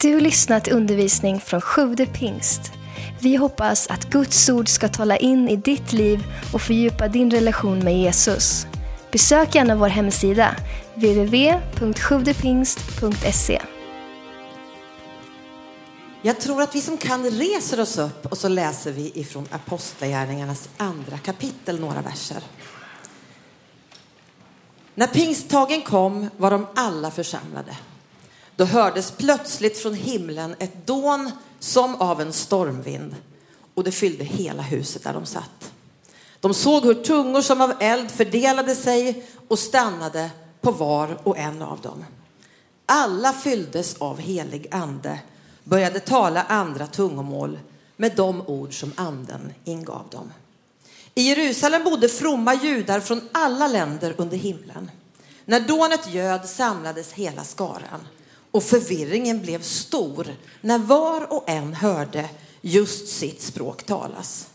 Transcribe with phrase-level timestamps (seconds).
[0.00, 2.72] Du lyssnat till undervisning från Sjude pingst.
[3.20, 7.78] Vi hoppas att Guds ord ska tala in i ditt liv och fördjupa din relation
[7.78, 8.66] med Jesus.
[9.12, 10.56] Besök gärna vår hemsida,
[10.94, 13.62] www.sjuvdepingst.se.
[16.22, 20.68] Jag tror att vi som kan reser oss upp och så läser vi ifrån Apostlagärningarnas
[20.76, 22.42] andra kapitel några verser.
[24.94, 27.76] När pingstdagen kom var de alla församlade.
[28.56, 33.16] Då hördes plötsligt från himlen ett dån som av en stormvind
[33.74, 35.72] och det fyllde hela huset där de satt.
[36.40, 41.62] De såg hur tungor som av eld fördelade sig och stannade på var och en
[41.62, 42.04] av dem.
[42.86, 45.18] Alla fylldes av helig ande,
[45.64, 47.58] började tala andra tungomål
[47.96, 50.32] med de ord som anden ingav dem.
[51.14, 54.90] I Jerusalem bodde fromma judar från alla länder under himlen.
[55.44, 58.00] När dånet göd samlades hela skaran
[58.56, 60.26] och förvirringen blev stor
[60.60, 62.28] när var och en hörde
[62.60, 64.46] just sitt språk talas.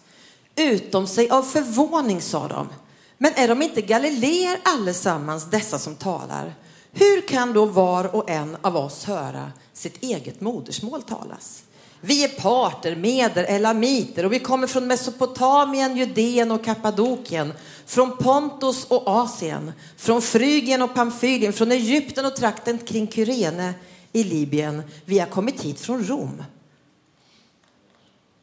[0.56, 2.70] Utom sig av förvåning sa de,
[3.18, 6.56] men är de inte galileer allesammans dessa som talar?
[6.92, 11.64] Hur kan då var och en av oss höra sitt eget modersmål talas?
[12.02, 17.54] Vi är parter, meder, elamiter och vi kommer från Mesopotamien, Judeen och Kappadokien,
[17.86, 23.74] från Pontus och Asien, från Frygien och Pamfylien, från Egypten och trakten kring Kyrene
[24.14, 24.84] i Libyen.
[25.06, 26.44] Vi har kommit hit från Rom.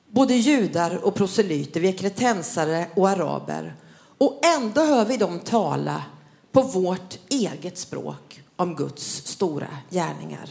[0.09, 3.77] Både judar och proselyter, vi är kretensare och araber.
[4.19, 6.05] Och ändå hör vi dem tala
[6.53, 10.51] på vårt eget språk om Guds stora gärningar.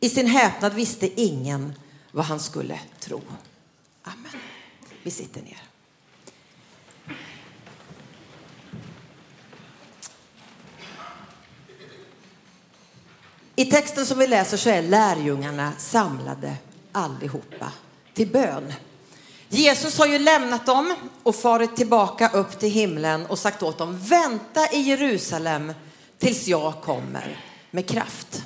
[0.00, 1.72] I sin häpnad visste ingen
[2.12, 3.20] vad han skulle tro.
[4.02, 4.40] Amen.
[5.02, 5.62] Vi sitter ner.
[13.58, 16.56] I texten som vi läser så är lärjungarna samlade
[16.92, 17.72] allihopa
[18.14, 18.72] till bön.
[19.48, 23.98] Jesus har ju lämnat dem och farit tillbaka upp till himlen och sagt åt dem,
[23.98, 25.72] vänta i Jerusalem
[26.18, 28.44] tills jag kommer med kraft.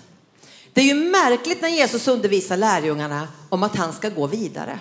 [0.72, 4.80] Det är ju märkligt när Jesus undervisar lärjungarna om att han ska gå vidare.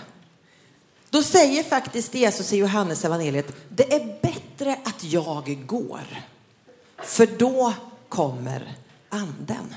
[1.09, 6.23] Då säger faktiskt Jesus i Johannes evangeliet, det är bättre att jag går,
[7.03, 7.73] för då
[8.09, 8.75] kommer
[9.09, 9.75] anden.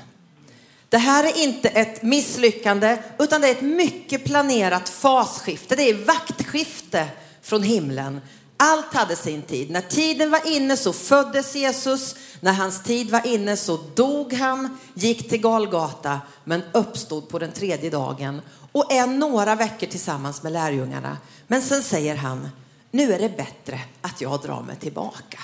[0.93, 5.75] Det här är inte ett misslyckande, utan det är ett mycket planerat fasskifte.
[5.75, 7.07] Det är vaktskifte
[7.41, 8.21] från himlen.
[8.57, 9.69] Allt hade sin tid.
[9.71, 12.15] När tiden var inne så föddes Jesus.
[12.39, 17.51] När hans tid var inne så dog han, gick till Galgata, men uppstod på den
[17.51, 21.17] tredje dagen och är några veckor tillsammans med lärjungarna.
[21.47, 22.49] Men sen säger han,
[22.91, 25.39] nu är det bättre att jag drar mig tillbaka.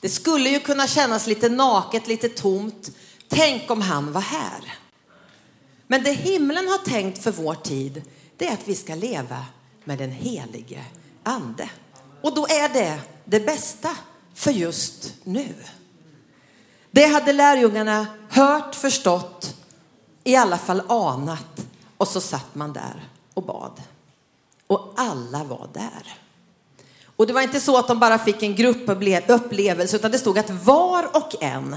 [0.00, 2.90] Det skulle ju kunna kännas lite naket, lite tomt.
[3.30, 4.72] Tänk om han var här.
[5.86, 8.02] Men det himlen har tänkt för vår tid,
[8.36, 9.46] det är att vi ska leva
[9.84, 10.84] med den helige
[11.22, 11.70] ande.
[12.22, 13.96] Och då är det det bästa
[14.34, 15.54] för just nu.
[16.90, 19.56] Det hade lärjungarna hört, förstått,
[20.24, 21.66] i alla fall anat.
[21.96, 23.82] Och så satt man där och bad.
[24.66, 26.14] Och alla var där.
[27.16, 30.50] Och det var inte så att de bara fick en gruppupplevelse, utan det stod att
[30.50, 31.76] var och en,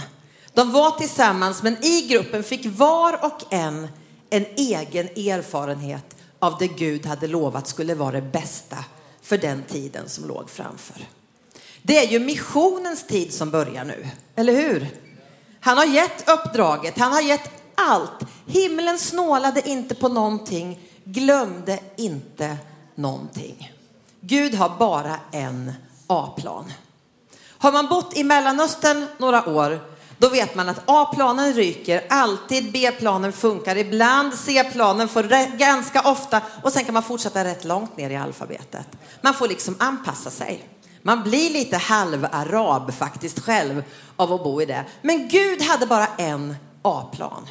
[0.53, 3.87] de var tillsammans, men i gruppen fick var och en
[4.33, 8.77] en egen erfarenhet av det Gud hade lovat skulle vara det bästa
[9.21, 11.07] för den tiden som låg framför.
[11.81, 14.87] Det är ju missionens tid som börjar nu, eller hur?
[15.59, 18.19] Han har gett uppdraget, han har gett allt.
[18.45, 22.57] Himlen snålade inte på någonting, glömde inte
[22.95, 23.71] någonting.
[24.19, 25.73] Gud har bara en
[26.07, 26.73] A-plan.
[27.47, 29.79] Har man bott i Mellanöstern några år,
[30.17, 36.71] då vet man att A-planen ryker alltid, B-planen funkar ibland, C-planen får ganska ofta och
[36.71, 38.87] sen kan man fortsätta rätt långt ner i alfabetet.
[39.21, 40.69] Man får liksom anpassa sig.
[41.01, 43.83] Man blir lite halvarab faktiskt själv
[44.15, 44.85] av att bo i det.
[45.01, 47.47] Men Gud hade bara en A-plan.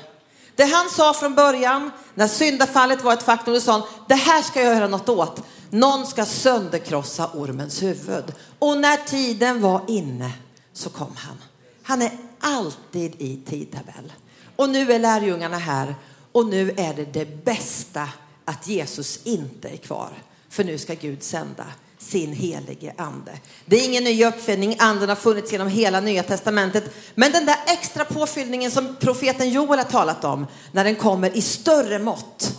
[0.57, 4.43] Det han sa från början, när syndafallet var ett faktum, då sa han, det här
[4.43, 5.43] ska jag göra något åt.
[5.71, 8.35] Någon ska sönderkrossa ormens huvud.
[8.59, 10.33] Och när tiden var inne
[10.73, 11.37] så kom han.
[11.83, 12.11] Han är
[12.43, 14.13] alltid i tidtabell.
[14.57, 15.95] Och nu är lärjungarna här
[16.33, 18.09] och nu är det det bästa
[18.45, 20.11] att Jesus inte är kvar.
[20.49, 21.65] För nu ska Gud sända
[21.99, 23.33] sin helige ande.
[23.65, 26.95] Det är ingen ny uppfinning, anden har funnits genom hela nya testamentet.
[27.15, 31.43] Men den där extra påfyllningen som profeten Joel har talat om, när den kommer i
[31.43, 32.59] större mått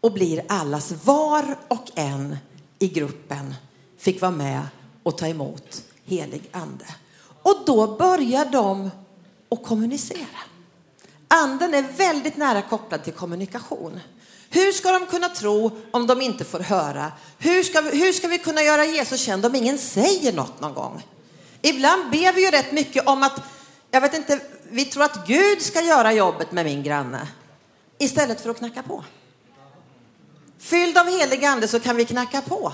[0.00, 2.36] och blir allas, var och en
[2.78, 3.54] i gruppen
[3.98, 4.62] fick vara med
[5.02, 6.84] och ta emot helig ande.
[7.42, 8.90] Och då börjar de
[9.50, 10.40] att kommunicera.
[11.28, 14.00] Anden är väldigt nära kopplad till kommunikation.
[14.50, 17.12] Hur ska de kunna tro om de inte får höra?
[17.38, 20.74] Hur ska, vi, hur ska vi kunna göra Jesus känd om ingen säger något någon
[20.74, 21.06] gång?
[21.62, 23.42] Ibland ber vi ju rätt mycket om att,
[23.90, 24.40] jag vet inte,
[24.70, 27.28] vi tror att Gud ska göra jobbet med min granne
[27.98, 29.04] istället för att knacka på.
[30.58, 32.72] Fylld av helig ande så kan vi knacka på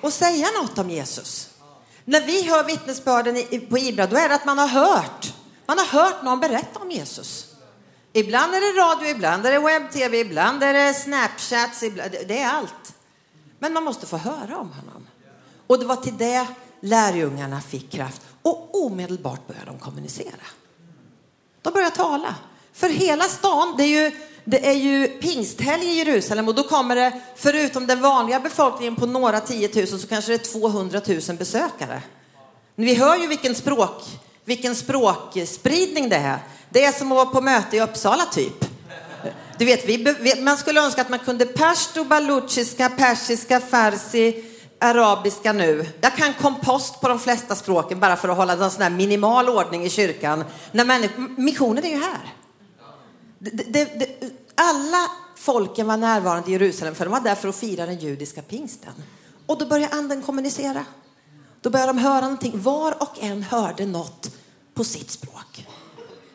[0.00, 1.53] och säga något om Jesus.
[2.04, 3.34] När vi hör vittnesbörden
[3.70, 5.34] på Ibra, då är det att man har hört.
[5.66, 7.54] Man har hört någon berätta om Jesus.
[8.12, 11.80] Ibland är det radio, ibland är det webb-tv, ibland är det snapchats,
[12.28, 12.94] det är allt.
[13.58, 15.06] Men man måste få höra om honom.
[15.66, 16.46] Och det var till det
[16.80, 20.46] lärjungarna fick kraft och omedelbart började de kommunicera.
[21.62, 22.34] De började tala.
[22.72, 26.96] För hela stan, det är ju, det är ju pingsthelg i Jerusalem och då kommer
[26.96, 32.02] det, förutom den vanliga befolkningen på några tiotusen, så kanske det är 200 000 besökare.
[32.76, 34.02] Vi hör ju vilken, språk,
[34.44, 36.38] vilken språkspridning det är.
[36.70, 38.64] Det är som att vara på möte i Uppsala typ.
[39.58, 44.44] Du vet, vi, man skulle önska att man kunde pashto, baluchiska, persiska, farsi,
[44.80, 45.86] arabiska nu.
[46.00, 49.48] Jag kan kompost på de flesta språken bara för att hålla någon sån här minimal
[49.48, 50.44] ordning i kyrkan.
[50.72, 52.34] När människor, missionen är ju här.
[53.52, 57.56] Det, det, det, alla folken var närvarande i Jerusalem för de var där för att
[57.56, 58.92] fira den judiska pingsten.
[59.46, 60.84] Och då började anden kommunicera.
[61.60, 62.62] Då började de höra någonting.
[62.62, 64.30] Var och en hörde något
[64.74, 65.66] på sitt språk.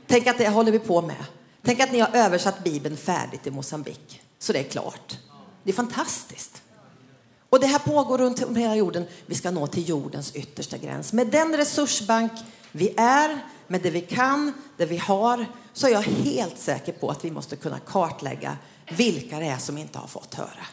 [0.07, 1.25] Tänk att det håller vi på med.
[1.61, 4.21] Tänk att ni har översatt Bibeln färdigt i Mosambik.
[4.39, 5.17] Så det är klart.
[5.63, 6.61] Det är fantastiskt.
[7.49, 9.05] Och det här pågår runt om hela jorden.
[9.25, 11.13] Vi ska nå till jordens yttersta gräns.
[11.13, 12.31] Med den resursbank
[12.71, 17.09] vi är, med det vi kan, det vi har, så är jag helt säker på
[17.09, 18.57] att vi måste kunna kartlägga
[18.97, 20.65] vilka det är som inte har fått höra.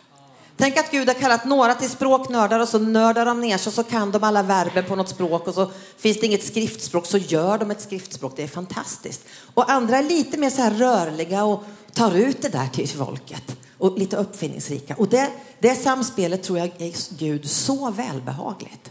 [0.57, 3.75] Tänk att Gud har kallat några till språknördar och så nördar de ner sig och
[3.75, 7.19] så kan de alla verben på något språk och så finns det inget skriftspråk så
[7.19, 8.33] gör de ett skriftspråk.
[8.37, 9.25] Det är fantastiskt.
[9.55, 13.57] Och andra är lite mer så här rörliga och tar ut det där till folket
[13.79, 14.95] och lite uppfinningsrika.
[14.99, 18.91] Och det, det samspelet tror jag är Gud så välbehagligt.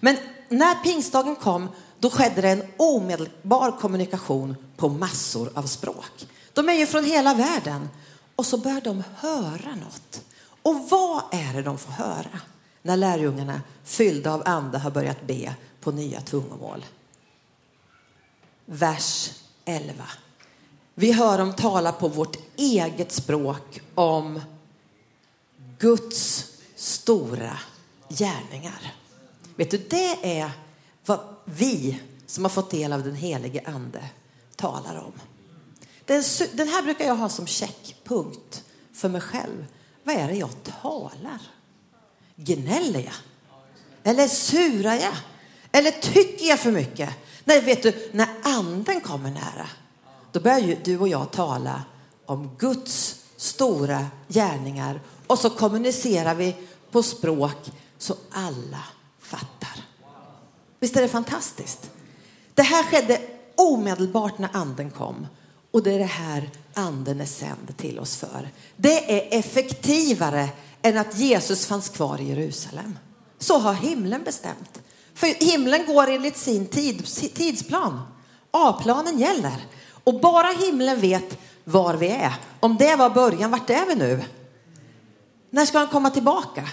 [0.00, 0.16] Men
[0.48, 1.68] när pingstdagen kom
[1.98, 6.26] då skedde det en omedelbar kommunikation på massor av språk.
[6.52, 7.88] De är ju från hela världen.
[8.36, 10.22] Och så börjar de höra något.
[10.62, 12.40] Och vad är det de får höra
[12.82, 16.84] när lärjungarna fyllda av ande har börjat be på nya tungomål?
[18.64, 19.30] Vers
[19.64, 20.04] 11.
[20.94, 24.40] Vi hör dem tala på vårt eget språk om
[25.78, 26.46] Guds
[26.76, 27.58] stora
[28.08, 28.94] gärningar.
[29.56, 30.50] Vet du, det är
[31.06, 34.04] vad vi som har fått del av den helige ande
[34.56, 35.12] talar om.
[36.04, 36.22] Den,
[36.52, 39.66] den här brukar jag ha som checkpunkt för mig själv.
[40.04, 40.50] Vad är det jag
[40.82, 41.40] talar?
[42.36, 43.14] Gnäller jag?
[44.02, 45.16] Eller surar jag?
[45.72, 47.10] Eller tycker jag för mycket?
[47.44, 49.66] Nej, vet du, när anden kommer nära,
[50.32, 51.82] då börjar ju du och jag tala
[52.26, 56.56] om Guds stora gärningar och så kommunicerar vi
[56.90, 58.84] på språk så alla.
[60.86, 61.90] Visst är det fantastiskt?
[62.54, 63.20] Det här skedde
[63.54, 65.26] omedelbart när anden kom.
[65.70, 68.48] Och det är det här anden är sänd till oss för.
[68.76, 70.48] Det är effektivare
[70.82, 72.98] än att Jesus fanns kvar i Jerusalem.
[73.38, 74.80] Så har himlen bestämt.
[75.14, 78.00] För himlen går enligt sin tid, tidsplan.
[78.50, 79.66] A-planen gäller.
[80.04, 82.34] Och bara himlen vet var vi är.
[82.60, 84.24] Om det var början, vart är vi nu?
[85.50, 86.68] När ska han komma tillbaka?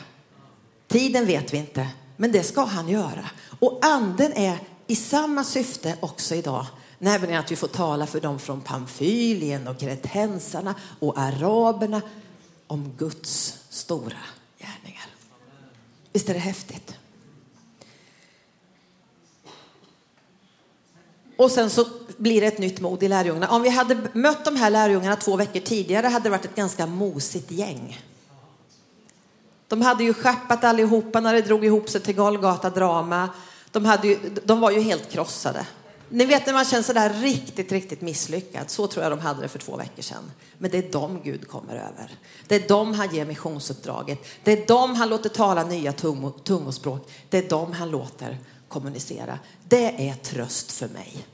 [0.88, 1.88] Tiden vet vi inte,
[2.24, 3.30] men det ska han göra.
[3.60, 6.66] Och anden är i samma syfte också idag.
[7.00, 12.02] Nämligen att vi får tala för dem från Pamfylien och kretensarna och araberna
[12.68, 14.18] om Guds stora
[14.58, 15.06] gärningar.
[16.14, 16.96] Visst är det häftigt?
[21.38, 21.88] Och sen så
[22.18, 23.50] blir det ett nytt mod i lärjungarna.
[23.50, 26.86] Om vi hade mött de här lärjungarna två veckor tidigare hade det varit ett ganska
[26.86, 28.02] mosigt gäng.
[29.68, 33.30] De hade ju skeppat allihopa när det drog ihop sig till Golgata drama.
[33.72, 35.66] De, hade ju, de var ju helt krossade.
[36.10, 38.70] Ni vet när man känner sig där riktigt, riktigt misslyckad.
[38.70, 40.32] Så tror jag de hade det för två veckor sedan.
[40.58, 42.12] Men det är dem Gud kommer över.
[42.48, 44.20] Det är dem han ger missionsuppdraget.
[44.44, 45.94] Det är dem han låter tala nya
[46.44, 47.12] tungospråk.
[47.30, 49.40] Det är dem han låter kommunicera.
[49.64, 51.28] Det är tröst för mig.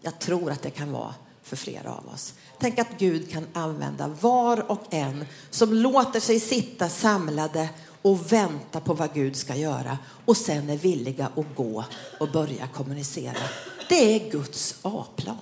[0.00, 2.34] Jag tror att det kan vara för flera av oss.
[2.58, 7.68] Tänk att Gud kan använda var och en som låter sig sitta samlade
[8.02, 11.84] och vänta på vad Gud ska göra och sen är villiga att gå
[12.20, 13.36] och börja kommunicera.
[13.88, 15.36] Det är Guds A-plan.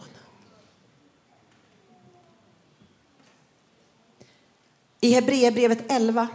[5.01, 6.29] I Hebreerbrevet 11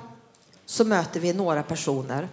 [0.66, 2.30] så möter vi några personer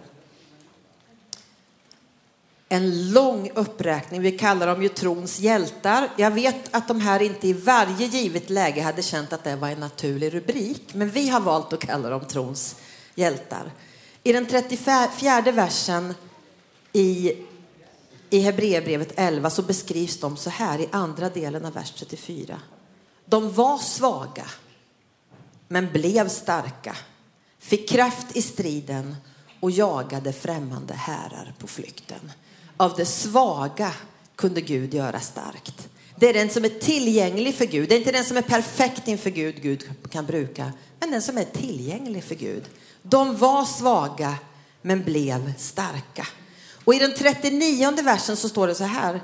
[2.69, 4.21] en lång uppräkning.
[4.21, 6.09] Vi kallar dem ju trons hjältar.
[6.17, 9.69] Jag vet att de här inte i varje givet läge hade känt att det var
[9.69, 12.75] en naturlig rubrik, men vi har valt att kalla dem trons
[13.15, 13.71] hjältar.
[14.23, 16.13] I den 34 versen
[16.93, 17.33] i,
[18.29, 22.61] i Hebreerbrevet 11 så beskrivs de så här i andra delen av vers 34.
[23.25, 24.45] De var svaga,
[25.67, 26.95] men blev starka,
[27.59, 29.15] fick kraft i striden
[29.59, 32.31] och jagade främmande härar på flykten.
[32.77, 33.93] Av det svaga
[34.35, 35.89] kunde Gud göra starkt.
[36.15, 37.89] Det är den som är tillgänglig för Gud.
[37.89, 41.37] Det är inte den som är perfekt inför Gud Gud kan bruka, men den som
[41.37, 42.63] är tillgänglig för Gud.
[43.01, 44.35] De var svaga
[44.81, 46.27] men blev starka.
[46.85, 49.23] Och i den 39 versen så står det så här.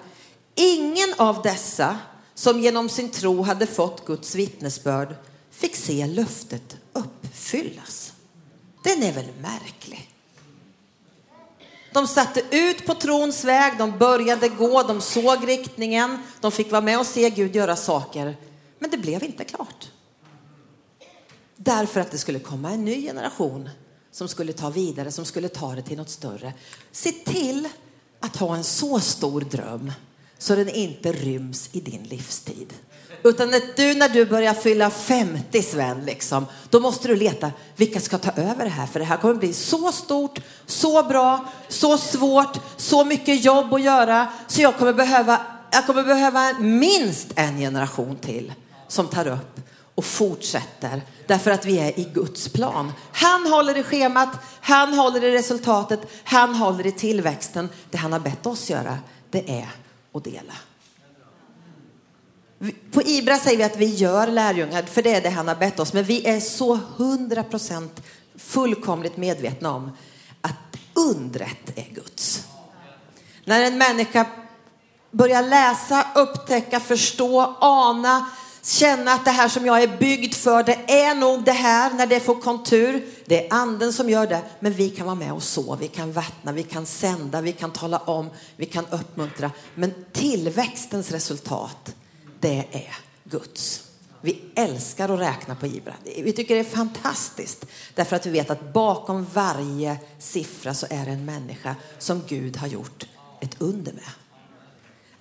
[0.56, 1.98] Ingen av dessa
[2.34, 5.16] som genom sin tro hade fått Guds vittnesbörd
[5.52, 8.14] fick se löftet uppfyllas.
[8.84, 10.11] Den är väl märklig?
[11.94, 16.82] De satte ut på trons väg, de började gå, de såg riktningen, de fick vara
[16.82, 18.38] med och se Gud göra saker.
[18.80, 19.92] Men det blev inte klart.
[21.56, 23.70] Därför att det skulle komma en ny generation
[24.12, 26.54] som skulle ta vidare, som skulle ta det till något större.
[26.92, 27.68] Se till
[28.20, 29.92] att ha en så stor dröm
[30.42, 32.74] så den inte ryms i din livstid.
[33.24, 38.00] Utan att du när du börjar fylla 50 Sven, liksom, då måste du leta vilka
[38.00, 38.86] ska ta över det här.
[38.86, 43.82] För det här kommer bli så stort, så bra, så svårt, så mycket jobb att
[43.82, 44.28] göra.
[44.48, 48.54] Så jag kommer behöva, jag kommer behöva minst en generation till
[48.88, 49.60] som tar upp
[49.96, 52.92] och fortsätter därför att vi är i Guds plan.
[53.12, 54.30] Han håller i schemat,
[54.62, 57.70] han håller i resultatet, han håller i tillväxten.
[57.92, 58.98] Det han har bett oss göra,
[59.32, 59.68] det är
[60.12, 60.54] och dela.
[62.92, 65.80] På Ibra säger vi att vi gör lärjungar, för det är det han har bett
[65.80, 65.94] oss.
[65.94, 68.02] Men vi är så hundra procent
[68.36, 69.92] fullkomligt medvetna om
[70.42, 72.48] att undret är Guds.
[73.46, 74.26] När en människa
[75.12, 78.30] börjar läsa, upptäcka, förstå, ana,
[78.62, 82.08] känna att det här som jag är byggd för, det är nog det här när
[82.08, 83.06] det får kontur.
[83.26, 86.12] Det är anden som gör det, men vi kan vara med och så, vi kan
[86.12, 89.52] vattna, vi kan sända, vi kan tala om, vi kan uppmuntra.
[89.76, 91.96] Men tillväxtens resultat,
[92.40, 93.84] det är Guds.
[94.22, 95.94] Vi älskar att räkna på Ibra.
[96.04, 97.66] Vi tycker det är fantastiskt
[97.96, 102.58] därför att vi vet att bakom varje siffra så är det en människa som Gud
[102.58, 103.06] har gjort
[103.40, 104.10] ett under med.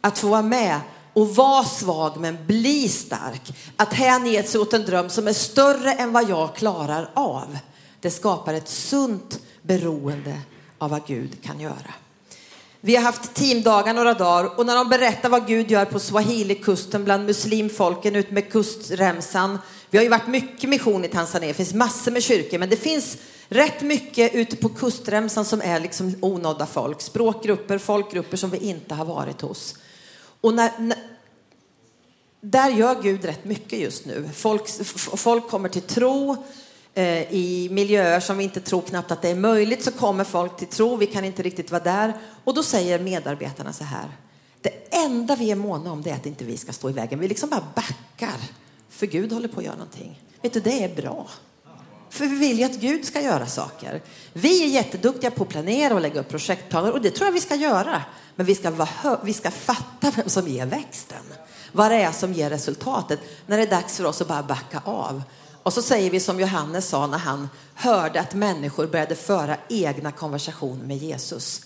[0.00, 0.80] Att få vara med
[1.20, 3.52] och var svag men bli stark.
[3.76, 7.58] Att hänge sig åt en dröm som är större än vad jag klarar av.
[8.00, 10.40] Det skapar ett sunt beroende
[10.78, 11.94] av vad Gud kan göra.
[12.80, 17.04] Vi har haft teamdagar några dagar och när de berättar vad Gud gör på swahilikusten
[17.04, 19.58] bland muslimfolken ut med kustremsan.
[19.90, 22.76] Vi har ju varit mycket mission i Tanzania, det finns massor med kyrkor, men det
[22.76, 23.16] finns
[23.48, 27.00] rätt mycket ute på kustremsan som är liksom onådda folk.
[27.00, 29.74] Språkgrupper, folkgrupper som vi inte har varit hos.
[30.40, 30.98] Och när, när,
[32.40, 34.28] där gör Gud rätt mycket just nu.
[34.34, 34.68] Folk,
[35.16, 36.36] folk kommer till tro
[36.94, 40.56] eh, i miljöer som vi inte tror knappt att det är möjligt så kommer folk
[40.56, 40.96] till tro.
[40.96, 42.14] Vi kan inte riktigt vara där.
[42.44, 44.10] Och då säger medarbetarna så här.
[44.60, 47.18] Det enda vi är måna om det är att inte vi ska stå i vägen.
[47.18, 48.40] Vi liksom bara backar.
[48.88, 50.22] För Gud håller på att göra någonting.
[50.42, 51.28] Vet du, det är bra.
[52.10, 54.02] För vi vill ju att Gud ska göra saker.
[54.32, 57.40] Vi är jätteduktiga på att planera och lägga upp projektplaner och det tror jag vi
[57.40, 58.02] ska göra.
[58.36, 61.22] Men vi ska, vara, vi ska fatta vem som ger växten.
[61.72, 63.20] Vad det är som ger resultatet.
[63.46, 65.22] När det är dags för oss att bara backa av.
[65.62, 70.12] Och så säger vi som Johannes sa när han hörde att människor började föra egna
[70.12, 71.62] konversationer med Jesus.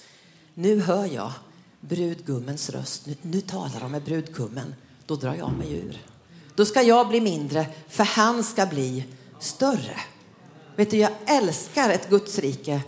[0.55, 1.33] Nu hör jag
[1.81, 3.07] brudgummens röst.
[3.07, 4.75] Nu, nu talar de med brudgummen.
[5.07, 6.03] Då drar jag mig ur.
[6.55, 9.05] Då ska jag bli mindre för han ska bli
[9.41, 10.01] större.
[10.77, 12.83] Vet du, jag älskar ett Gudsrike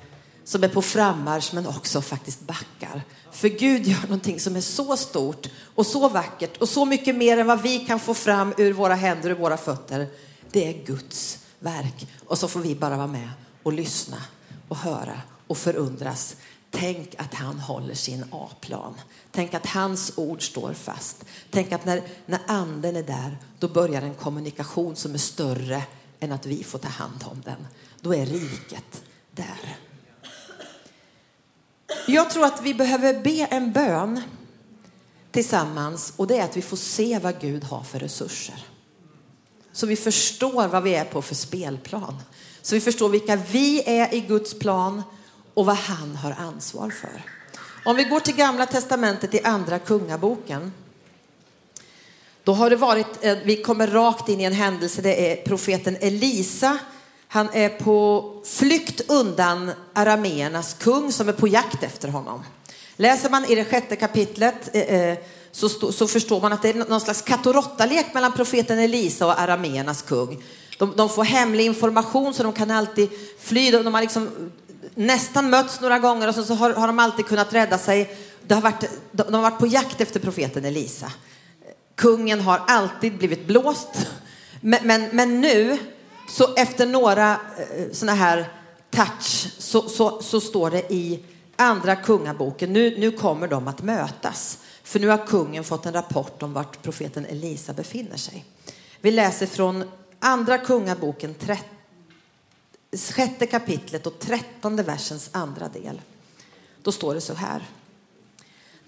[0.45, 3.03] som är på frammarsch men också faktiskt backar.
[3.33, 7.39] För Gud gör någonting som är så stort och så vackert och så mycket mer
[7.39, 10.07] än vad vi kan få fram ur våra händer och våra fötter.
[10.51, 12.07] Det är Guds verk.
[12.27, 13.31] Och så får vi bara vara med
[13.63, 14.17] och lyssna
[14.69, 16.37] och höra och förundras.
[16.71, 18.95] Tänk att han håller sin A-plan.
[19.33, 21.25] Tänk att hans ord står fast.
[21.51, 25.83] Tänk att när, när anden är där, då börjar en kommunikation som är större
[26.21, 27.67] än att vi får ta hand om den.
[28.01, 29.77] Då är riket där.
[32.07, 34.23] Jag tror att vi behöver be en bön
[35.31, 38.67] tillsammans och det är att vi får se vad Gud har för resurser.
[39.73, 42.23] Så vi förstår vad vi är på för spelplan.
[42.63, 45.03] Så vi förstår vilka vi är i Guds plan
[45.55, 47.23] och vad han har ansvar för.
[47.85, 50.73] Om vi går till gamla testamentet i andra kungaboken.
[52.47, 55.97] Då har det varit, eh, vi kommer rakt in i en händelse, det är profeten
[56.01, 56.79] Elisa
[57.29, 62.45] han är på flykt undan arameernas kung som är på jakt efter honom.
[62.97, 65.19] Läser man i det sjätte kapitlet eh, eh,
[65.53, 69.27] så, så, förstår man att det är någon slags katt och lek mellan profeten Elisa
[69.27, 70.45] och arameernas kung.
[70.79, 73.09] De, de, får hemlig information så de kan alltid
[73.41, 73.71] fly.
[73.71, 74.51] De, de har liksom
[74.95, 78.17] nästan mötts några gånger och så, så har, har, de alltid kunnat rädda sig.
[78.51, 81.13] Har varit, de har varit på jakt efter profeten Elisa.
[81.97, 84.07] Kungen har alltid blivit blåst.
[84.61, 85.79] Men, men, men nu,
[86.29, 88.53] så efter några eh, sådana här
[88.91, 91.25] touch, så, så, så står det i
[91.57, 94.59] andra kungaboken, nu, nu kommer de att mötas.
[94.83, 98.45] För nu har kungen fått en rapport om vart profeten Elisa befinner sig.
[99.01, 99.85] Vi läser från
[100.19, 101.35] andra kungaboken,
[102.93, 106.01] sjätte kapitlet och trettonde versens andra del.
[106.83, 107.63] Då står det så här.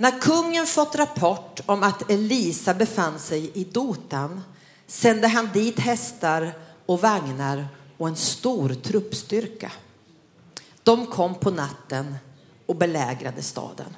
[0.01, 4.41] När kungen fått rapport om att Elisa befann sig i Dotan
[4.87, 6.53] sände han dit hästar
[6.87, 9.73] och vagnar och en stor truppstyrka.
[10.83, 12.17] De kom på natten
[12.67, 13.97] och belägrade staden.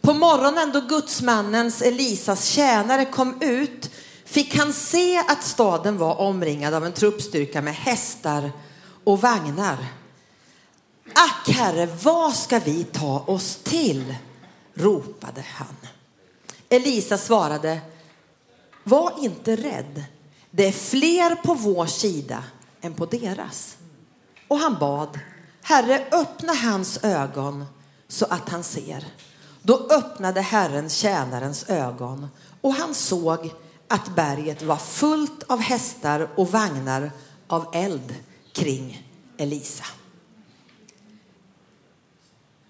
[0.00, 3.90] På morgonen då gudsmannens Elisas tjänare kom ut
[4.24, 8.52] fick han se att staden var omringad av en truppstyrka med hästar
[9.04, 9.86] och vagnar.
[11.12, 14.14] Ack herre, vad ska vi ta oss till?
[14.78, 15.76] Ropade han.
[16.68, 17.80] Elisa svarade,
[18.84, 20.04] var inte rädd.
[20.50, 22.44] Det är fler på vår sida
[22.80, 23.76] än på deras.
[24.48, 25.18] Och han bad,
[25.62, 27.64] Herre öppna hans ögon
[28.08, 29.04] så att han ser.
[29.62, 32.28] Då öppnade Herren tjänarens ögon
[32.60, 33.54] och han såg
[33.88, 37.10] att berget var fullt av hästar och vagnar
[37.46, 38.14] av eld
[38.52, 39.06] kring
[39.36, 39.84] Elisa.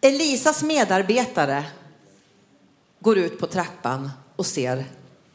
[0.00, 1.64] Elisas medarbetare
[3.00, 4.84] går ut på trappan och ser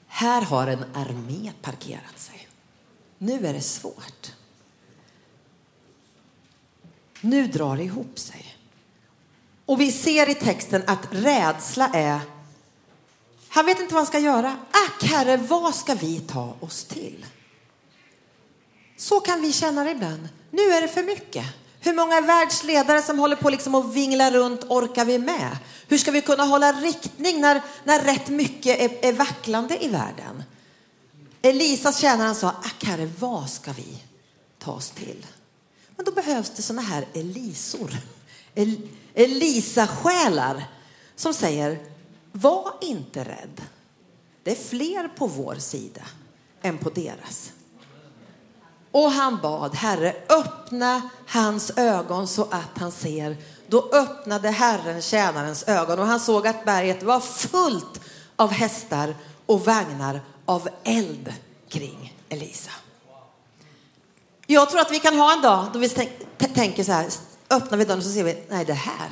[0.07, 2.47] här har en armé parkerat sig.
[3.17, 4.31] Nu är det svårt.
[7.21, 8.57] Nu drar det ihop sig.
[9.65, 12.19] Och vi ser i texten att rädsla är
[13.53, 14.57] han vet inte vad han ska göra.
[14.71, 17.25] Ack herre, vad ska vi ta oss till?
[18.97, 20.29] Så kan vi känna det ibland.
[20.51, 21.45] Nu är det för mycket.
[21.83, 25.57] Hur många världsledare som håller på liksom att vingla runt orkar vi med?
[25.87, 30.43] Hur ska vi kunna hålla riktning när, när rätt mycket är, är vacklande i världen?
[31.41, 34.03] Elisas tjänare sa, ack herre, vad ska vi
[34.59, 35.25] ta oss till?
[35.95, 37.91] Men då behövs det såna här Elisor,
[38.55, 40.63] El, Elisa-själar
[41.15, 41.79] som säger,
[42.31, 43.61] var inte rädd.
[44.43, 46.01] Det är fler på vår sida
[46.61, 47.51] än på deras.
[48.93, 53.37] Och han bad, Herre, öppna hans ögon så att han ser.
[53.67, 58.01] Då öppnade Herren tjänarens ögon och han såg att berget var fullt
[58.35, 61.33] av hästar och vagnar av eld
[61.69, 62.71] kring Elisa.
[64.47, 65.89] Jag tror att vi kan ha en dag då vi
[66.53, 67.07] tänker så här,
[67.49, 69.09] öppnar vi dörren och så ser vi, nej det här,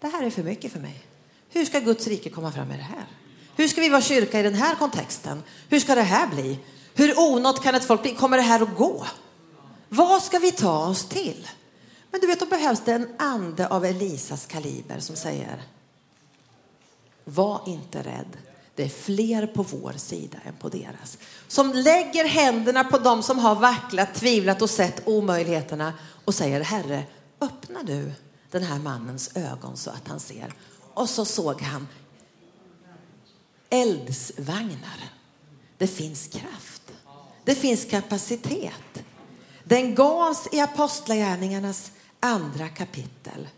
[0.00, 1.04] det här är för mycket för mig.
[1.50, 3.06] Hur ska Guds rike komma fram med det här?
[3.56, 5.42] Hur ska vi vara kyrka i den här kontexten?
[5.68, 6.58] Hur ska det här bli?
[6.94, 8.14] Hur onått kan ett folk bli?
[8.14, 9.06] Kommer det här att gå?
[9.88, 11.48] Vad ska vi ta oss till?
[12.10, 15.62] Men du vet, då behövs det en ande av Elisas kaliber som säger
[17.24, 18.36] Var inte rädd.
[18.74, 21.18] Det är fler på vår sida än på deras.
[21.48, 25.92] Som lägger händerna på dem som har vacklat, tvivlat och sett omöjligheterna
[26.24, 27.04] och säger Herre,
[27.40, 28.12] öppna du
[28.50, 30.54] den här mannens ögon så att han ser.
[30.94, 31.88] Och så såg han
[33.70, 35.10] eldsvagnar.
[35.78, 36.83] Det finns kraft.
[37.44, 39.04] Det finns kapacitet.
[39.64, 43.48] Den gavs i Apostlagärningarnas andra kapitel.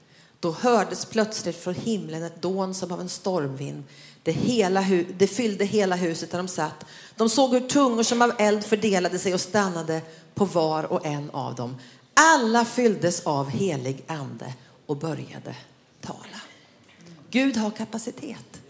[0.41, 3.85] Då hördes plötsligt från himlen ett dån som av en stormvind.
[4.23, 4.85] Det, hela,
[5.19, 6.85] det fyllde hela huset där de satt.
[7.17, 10.01] De såg hur tungor som av eld fördelade sig och stannade
[10.35, 11.77] på var och en av dem.
[12.15, 14.55] Alla fylldes av helig ande
[14.87, 15.57] och började
[16.01, 16.41] tala.
[17.31, 18.61] Gud har kapacitet.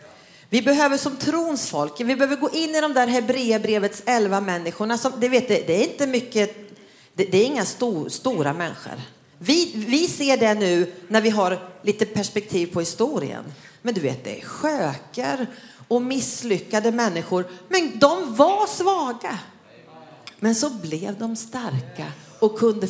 [0.51, 4.99] Vi behöver som trons folk, vi behöver gå in i de där Hebreerbrevets elva människorna.
[4.99, 6.57] Som, det, vet, det är inte mycket,
[7.15, 9.01] det, det är inga stor, stora människor.
[9.39, 13.45] Vi, vi ser det nu när vi har lite perspektiv på historien.
[13.83, 15.47] Men du vet, det är skökar
[15.89, 17.47] och misslyckade människor.
[17.69, 19.39] Men de var svaga.
[20.39, 22.89] Men så blev de starka och kunde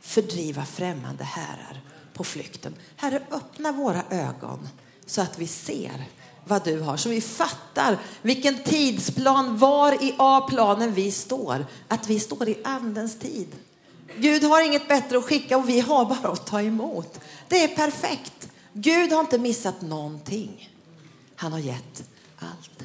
[0.00, 1.80] fördriva främmande herrar
[2.14, 2.74] på flykten.
[2.96, 4.68] Herre, öppna våra ögon
[5.06, 6.04] så att vi ser
[6.52, 11.66] vad du har, så vi fattar vilken tidsplan, var i A-planen vi står.
[11.88, 13.48] Att vi står i andens tid.
[14.16, 17.20] Gud har inget bättre att skicka och vi har bara att ta emot.
[17.48, 18.48] Det är perfekt.
[18.72, 20.70] Gud har inte missat någonting.
[21.36, 22.02] Han har gett
[22.38, 22.84] allt.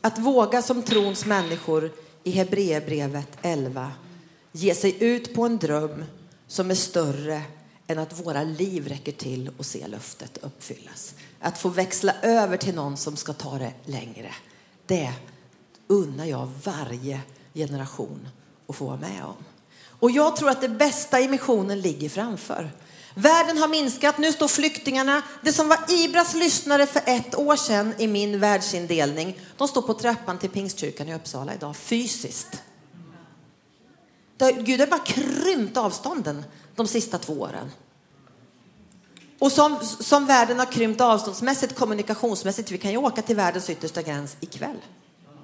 [0.00, 1.92] Att våga som trons människor
[2.24, 3.90] i Hebreerbrevet 11
[4.52, 6.04] ge sig ut på en dröm
[6.46, 7.42] som är större
[7.88, 11.14] än att våra liv räcker till att se löftet uppfyllas.
[11.40, 14.34] Att få växla över till någon som ska ta det längre.
[14.86, 15.12] Det
[15.86, 17.20] unnar jag varje
[17.54, 18.28] generation
[18.66, 19.44] att få vara med om.
[20.00, 22.70] Och jag tror att det bästa i missionen ligger framför.
[23.14, 25.22] Världen har minskat, nu står flyktingarna.
[25.42, 29.94] Det som var Ibras lyssnare för ett år sedan i min världsindelning, de står på
[29.94, 32.62] trappan till Pingstkyrkan i Uppsala idag, fysiskt.
[34.60, 36.44] Gud har bara krympt avstånden
[36.78, 37.70] de sista två åren.
[39.38, 44.02] Och som, som världen har krympt avståndsmässigt, kommunikationsmässigt, vi kan ju åka till världens yttersta
[44.02, 44.76] gräns ikväll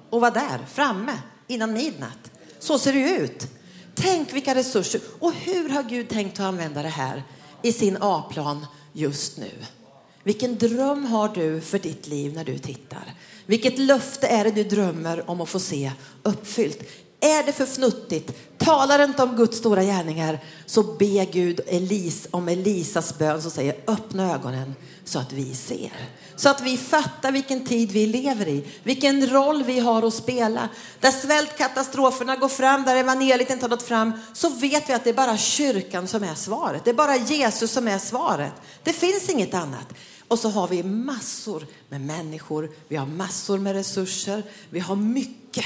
[0.09, 1.13] och vara där framme
[1.47, 2.31] innan midnatt.
[2.59, 3.47] Så ser det ju ut.
[3.95, 7.23] Tänk vilka resurser och hur har Gud tänkt att använda det här
[7.61, 9.51] i sin A-plan just nu?
[10.23, 13.13] Vilken dröm har du för ditt liv när du tittar?
[13.45, 15.91] Vilket löfte är det du drömmer om att få se
[16.23, 16.79] uppfyllt?
[17.25, 18.31] Är det för fnuttigt?
[18.57, 23.75] Talar inte om Guds stora gärningar så be Gud Elis, om Elisas bön som säger
[23.87, 25.91] öppna ögonen så att vi ser.
[26.35, 30.69] Så att vi fattar vilken tid vi lever i, vilken roll vi har att spela.
[30.99, 35.09] Där svältkatastroferna går fram, där evangeliet inte har nått fram, så vet vi att det
[35.09, 36.83] är bara kyrkan som är svaret.
[36.83, 38.53] Det är bara Jesus som är svaret.
[38.83, 39.93] Det finns inget annat.
[40.27, 45.65] Och så har vi massor med människor, vi har massor med resurser, vi har mycket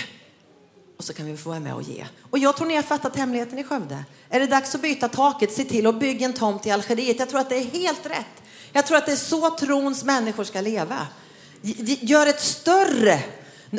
[0.99, 2.05] och så kan vi få vara med och ge.
[2.29, 4.05] Och jag tror ni har fattat hemligheten i Skövde.
[4.29, 7.19] Är det dags att byta taket, se till att bygga en tomt i Algeriet.
[7.19, 8.43] Jag tror att det är helt rätt.
[8.71, 11.07] Jag tror att det är så trons människor ska leva.
[11.61, 13.19] Gör ett större.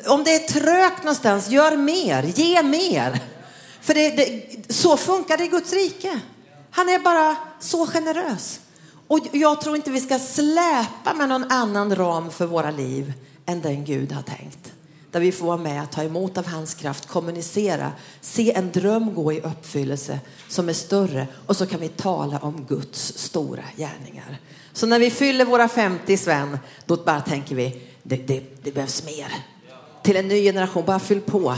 [0.07, 3.21] Om det är trögt någonstans, gör mer, ge mer.
[3.81, 6.21] För det, det, så funkar det i Guds rike.
[6.71, 8.61] Han är bara så generös.
[9.07, 13.13] Och jag tror inte vi ska släpa med någon annan ram för våra liv
[13.47, 14.73] än den Gud har tänkt
[15.11, 19.33] där vi får vara med, ta emot av hans kraft, kommunicera, se en dröm gå
[19.33, 24.38] i uppfyllelse som är större och så kan vi tala om Guds stora gärningar.
[24.73, 29.05] Så när vi fyller våra 50 Sven, då bara tänker vi, det, det, det behövs
[29.05, 29.33] mer.
[30.03, 31.55] Till en ny generation, bara fyll på.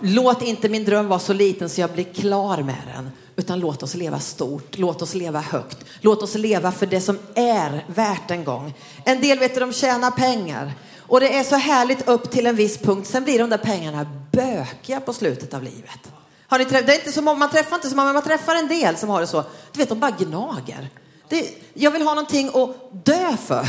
[0.00, 3.10] Låt inte min dröm vara så liten så jag blir klar med den.
[3.36, 5.78] Utan låt oss leva stort, låt oss leva högt.
[6.00, 8.74] Låt oss leva för det som är värt en gång.
[9.04, 10.72] En del vet du, de tjänar pengar.
[11.08, 13.06] Och det är så härligt upp till en viss punkt.
[13.06, 16.12] Sen blir de där pengarna bökiga på slutet av livet.
[16.48, 18.22] Har ni träff- det är inte så många, man träffar inte så många, men man
[18.22, 19.44] träffar en del som har det så.
[19.72, 20.88] Du vet, de bara gnager.
[21.28, 23.66] Det, jag vill ha någonting att dö för.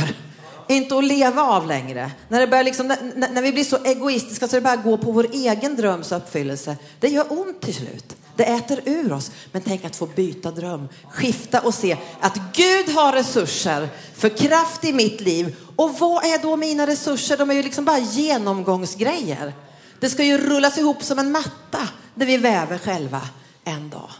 [0.68, 2.10] Inte att leva av längre.
[2.28, 5.12] När, det börjar liksom, när, när vi blir så egoistiska så det bara går på
[5.12, 6.76] vår egen dröms uppfyllelse.
[7.00, 8.16] Det gör ont till slut.
[8.38, 9.30] Det äter ur oss.
[9.52, 14.84] Men tänk att få byta dröm, skifta och se att Gud har resurser för kraft
[14.84, 15.56] i mitt liv.
[15.76, 17.36] Och vad är då mina resurser?
[17.36, 19.52] De är ju liksom bara genomgångsgrejer.
[20.00, 23.20] Det ska ju rullas ihop som en matta där vi väver själva
[23.64, 24.10] en dag.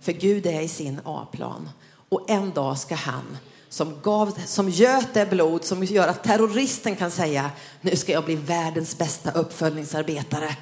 [0.00, 1.70] För Gud är i sin A-plan.
[2.08, 6.96] Och en dag ska han som, gav, som göt det blod som gör att terroristen
[6.96, 10.56] kan säga nu ska jag bli världens bästa uppföljningsarbetare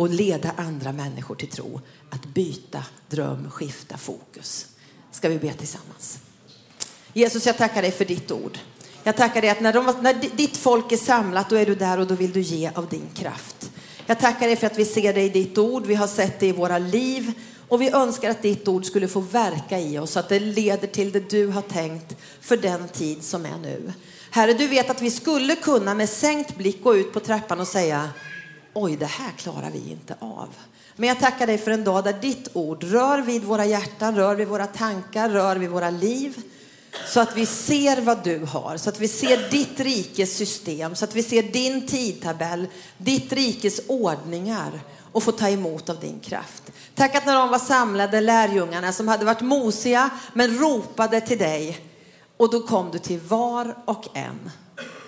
[0.00, 1.80] och leda andra människor till tro.
[2.10, 4.66] Att byta dröm, skifta fokus.
[5.12, 6.18] Ska vi be tillsammans?
[7.12, 8.58] Jesus, jag tackar dig för ditt ord.
[9.02, 11.98] Jag tackar dig att när, de, när ditt folk är samlat, då är du där
[11.98, 13.70] och då vill du ge av din kraft.
[14.06, 16.46] Jag tackar dig för att vi ser dig i ditt ord, vi har sett det
[16.46, 17.32] i våra liv
[17.68, 20.86] och vi önskar att ditt ord skulle få verka i oss så att det leder
[20.86, 23.92] till det du har tänkt för den tid som är nu.
[24.30, 27.68] Herre, du vet att vi skulle kunna med sänkt blick gå ut på trappan och
[27.68, 28.10] säga
[28.74, 30.48] oj, det här klarar vi inte av.
[30.96, 34.34] Men jag tackar dig för en dag där ditt ord rör vid våra hjärtan, rör
[34.34, 36.42] vid våra tankar, rör vid våra liv.
[37.06, 41.04] Så att vi ser vad du har, så att vi ser ditt rikes system, så
[41.04, 42.66] att vi ser din tidtabell,
[42.98, 44.80] ditt rikes ordningar
[45.12, 46.62] och får ta emot av din kraft.
[46.94, 51.86] Tack att när de var samlade, lärjungarna som hade varit mosiga men ropade till dig
[52.36, 54.50] och då kom du till var och en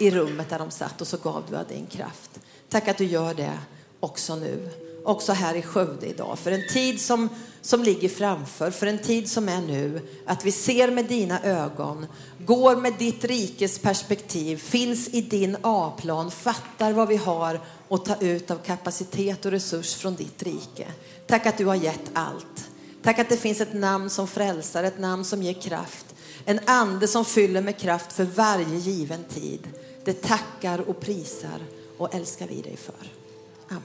[0.01, 2.41] i rummet där de satt och så gav du av din kraft.
[2.73, 3.59] Tack att du gör det
[4.01, 4.69] också nu,
[5.05, 7.29] också här i Skövde idag, för en tid som,
[7.61, 12.07] som ligger framför, för en tid som är nu, att vi ser med dina ögon,
[12.39, 18.17] går med ditt rikes perspektiv, finns i din A-plan, fattar vad vi har och tar
[18.25, 20.87] ut av kapacitet och resurs från ditt rike.
[21.27, 22.71] Tack att du har gett allt.
[23.03, 27.09] Tack att det finns ett namn som frälsar, ett namn som ger kraft, en ande
[27.09, 29.69] som fyller med kraft för varje given tid.
[30.05, 31.61] Det tackar och prisar
[32.03, 32.95] och älskar vi dig för.
[33.69, 33.83] Amen.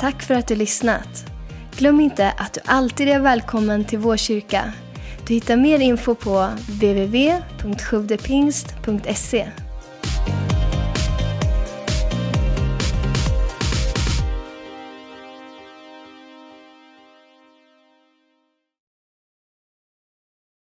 [0.00, 1.24] Tack för att du lyssnat.
[1.76, 4.72] Glöm inte att du alltid är välkommen till vår kyrka.
[5.26, 9.50] Du hittar mer info på www.sjuvdepingst.se